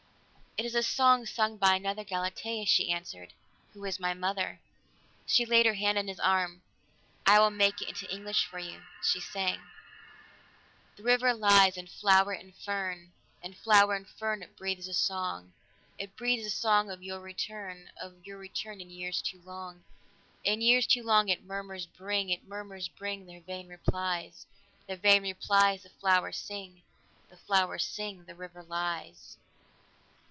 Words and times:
"It 0.57 0.65
is 0.65 0.75
a 0.75 0.83
song 0.83 1.25
sung 1.25 1.55
by 1.55 1.75
another 1.75 2.03
Galatea," 2.03 2.65
she 2.65 2.91
answered, 2.91 3.33
"who 3.71 3.85
is 3.85 4.01
my 4.01 4.13
mother." 4.13 4.59
She 5.25 5.45
laid 5.45 5.65
her 5.65 5.75
hand 5.75 5.97
on 5.97 6.09
his 6.09 6.19
arm. 6.19 6.61
"I 7.25 7.39
will 7.39 7.49
make 7.51 7.81
it 7.81 7.87
into 7.87 8.13
English 8.13 8.45
for 8.45 8.59
you." 8.59 8.83
She 9.01 9.21
sang: 9.21 9.61
"The 10.97 11.03
River 11.03 11.33
lies 11.33 11.77
in 11.77 11.87
flower 11.87 12.33
and 12.33 12.53
fern, 12.53 13.13
In 13.41 13.53
flower 13.53 13.93
and 13.95 14.05
fern 14.09 14.43
it 14.43 14.57
breathes 14.57 14.89
a 14.89 14.93
song. 14.93 15.53
It 15.97 16.17
breathes 16.17 16.45
a 16.45 16.49
song 16.51 16.91
of 16.91 17.01
your 17.01 17.21
return, 17.21 17.89
Of 17.99 18.23
your 18.27 18.37
return 18.37 18.81
in 18.81 18.89
years 18.89 19.21
too 19.21 19.41
long. 19.45 19.85
In 20.43 20.59
years 20.59 20.85
too 20.85 21.01
long 21.01 21.29
its 21.29 21.43
murmurs 21.43 21.87
bring 21.87 22.29
Its 22.29 22.43
murmurs 22.45 22.89
bring 22.89 23.25
their 23.25 23.41
vain 23.41 23.69
replies, 23.69 24.45
Their 24.85 24.97
vain 24.97 25.23
replies 25.23 25.83
the 25.83 25.89
flowers 25.89 26.37
sing, 26.37 26.81
The 27.29 27.37
flowers 27.37 27.85
sing, 27.85 28.25
'The 28.25 28.35
River 28.35 28.61
lies!'" 28.61 29.37